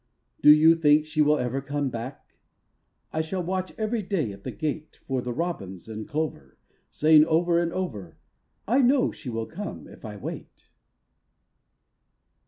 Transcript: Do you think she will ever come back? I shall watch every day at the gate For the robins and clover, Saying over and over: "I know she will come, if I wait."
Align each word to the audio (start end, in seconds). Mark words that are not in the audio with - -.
Do 0.41 0.49
you 0.49 0.73
think 0.73 1.05
she 1.05 1.21
will 1.21 1.37
ever 1.37 1.61
come 1.61 1.91
back? 1.91 2.35
I 3.13 3.21
shall 3.21 3.43
watch 3.43 3.71
every 3.77 4.01
day 4.01 4.31
at 4.31 4.43
the 4.43 4.49
gate 4.49 4.99
For 5.05 5.21
the 5.21 5.31
robins 5.31 5.87
and 5.87 6.07
clover, 6.07 6.57
Saying 6.89 7.23
over 7.25 7.59
and 7.59 7.71
over: 7.71 8.17
"I 8.67 8.81
know 8.81 9.11
she 9.11 9.29
will 9.29 9.45
come, 9.45 9.87
if 9.87 10.03
I 10.03 10.17
wait." 10.17 10.71